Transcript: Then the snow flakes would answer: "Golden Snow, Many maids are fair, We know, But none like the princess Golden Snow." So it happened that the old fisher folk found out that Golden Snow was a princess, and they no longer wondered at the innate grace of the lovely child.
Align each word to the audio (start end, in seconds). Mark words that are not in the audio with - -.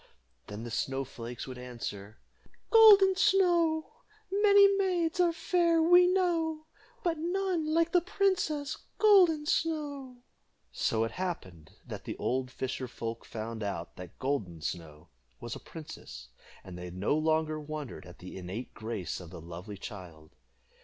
Then 0.47 0.63
the 0.63 0.71
snow 0.71 1.03
flakes 1.05 1.45
would 1.45 1.59
answer: 1.59 2.17
"Golden 2.71 3.15
Snow, 3.15 3.97
Many 4.31 4.67
maids 4.75 5.19
are 5.19 5.31
fair, 5.31 5.79
We 5.79 6.07
know, 6.07 6.65
But 7.03 7.19
none 7.19 7.67
like 7.71 7.91
the 7.91 8.01
princess 8.01 8.77
Golden 8.97 9.45
Snow." 9.45 10.23
So 10.71 11.03
it 11.03 11.11
happened 11.11 11.73
that 11.85 12.05
the 12.05 12.17
old 12.17 12.49
fisher 12.49 12.87
folk 12.87 13.23
found 13.25 13.61
out 13.61 13.95
that 13.97 14.17
Golden 14.17 14.59
Snow 14.63 15.09
was 15.39 15.55
a 15.55 15.59
princess, 15.59 16.29
and 16.63 16.75
they 16.79 16.89
no 16.89 17.15
longer 17.15 17.59
wondered 17.59 18.07
at 18.07 18.17
the 18.17 18.39
innate 18.39 18.73
grace 18.73 19.19
of 19.19 19.29
the 19.29 19.39
lovely 19.39 19.77
child. 19.77 20.31